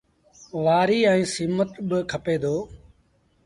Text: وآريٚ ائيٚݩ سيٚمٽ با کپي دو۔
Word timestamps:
وآريٚ 0.63 1.07
ائيٚݩ 1.09 1.31
سيٚمٽ 1.33 1.71
با 1.89 1.99
کپي 2.11 2.35
دو۔ 2.41 2.55